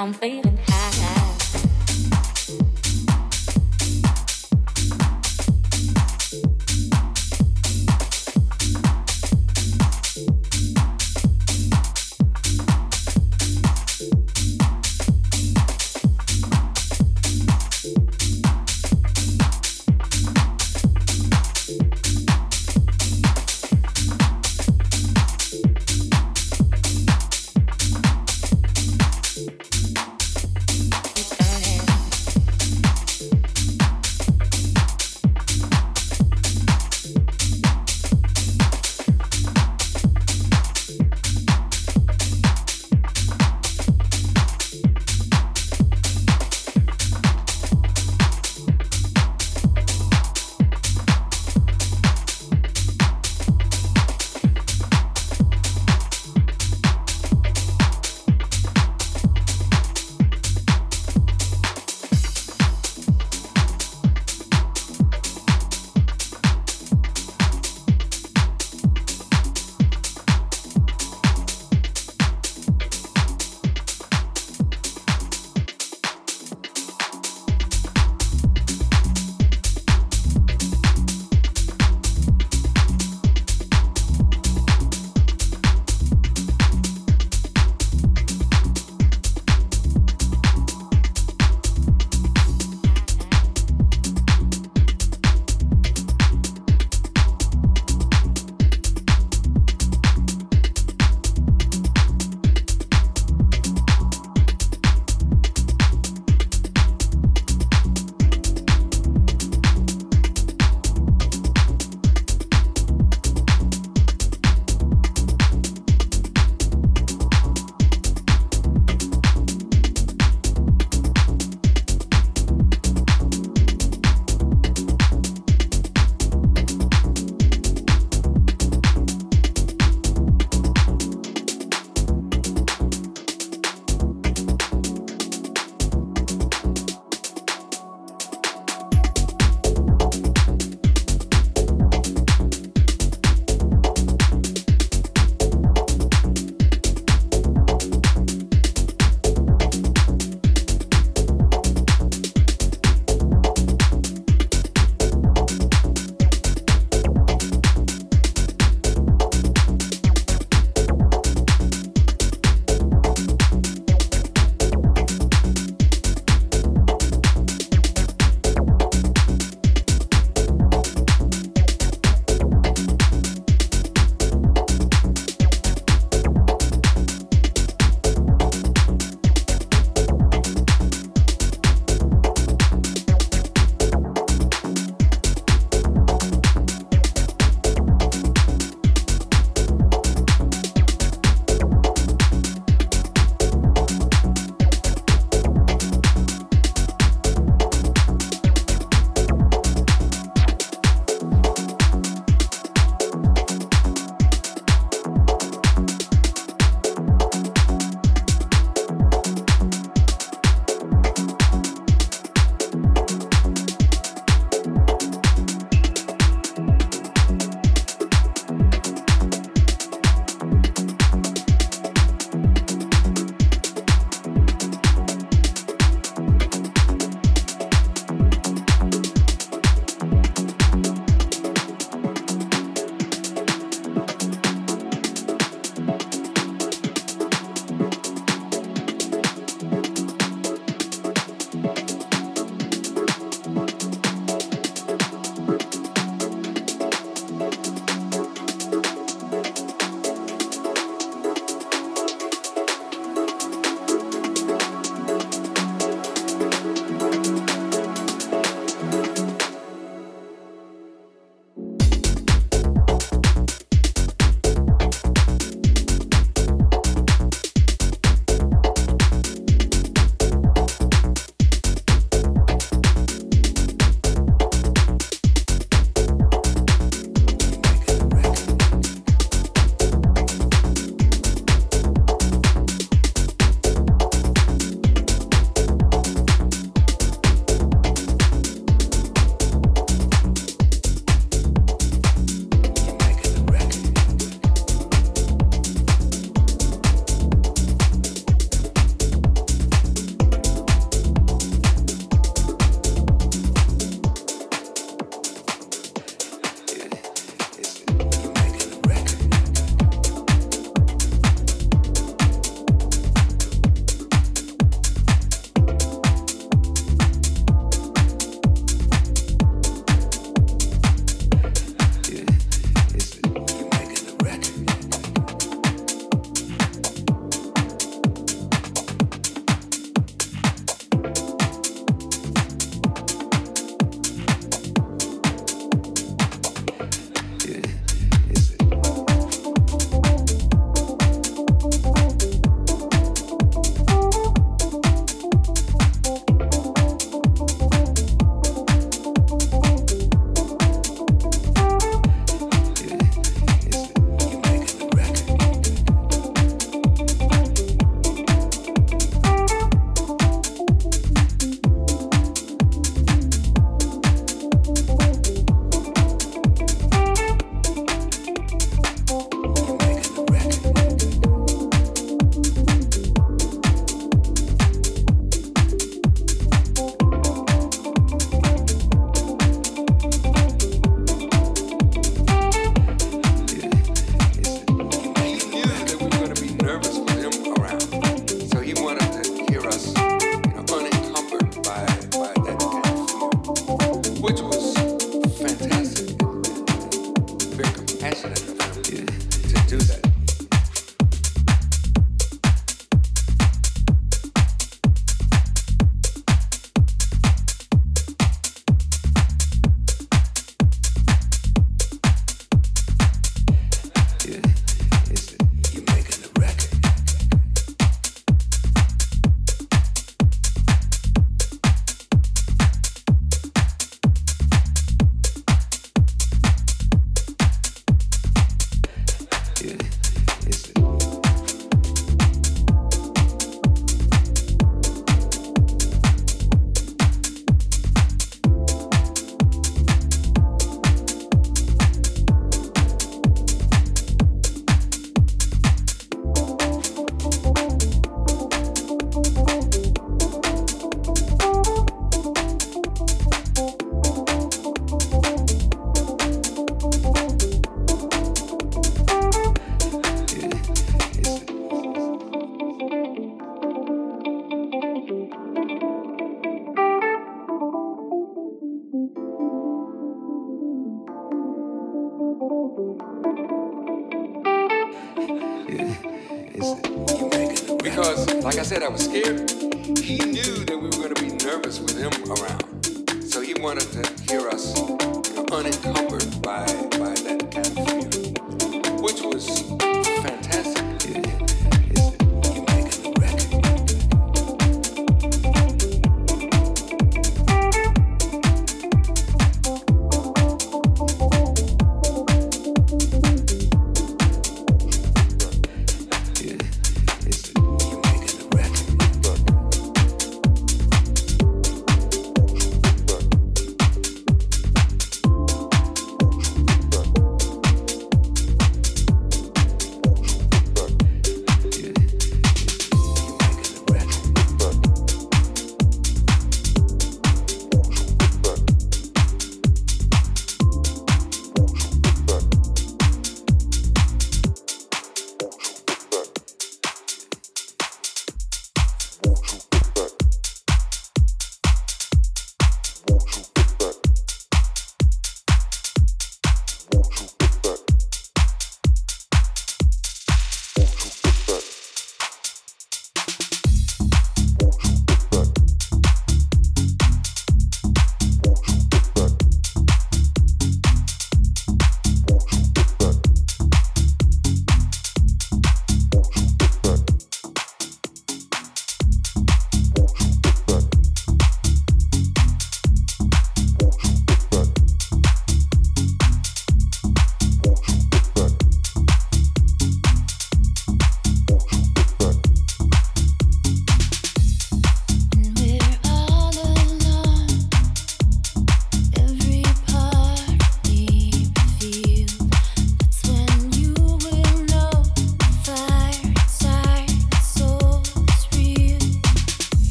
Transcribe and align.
I'm 0.00 0.14
feeling. 0.14 0.49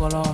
Color. 0.00 0.29